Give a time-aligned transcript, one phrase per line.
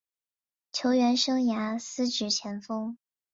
[0.71, 2.97] 球员生涯司职前锋。